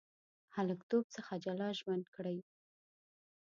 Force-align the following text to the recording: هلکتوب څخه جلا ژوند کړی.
هلکتوب 0.55 1.03
څخه 1.15 1.33
جلا 1.45 1.69
ژوند 1.79 2.05
کړی. 2.15 2.37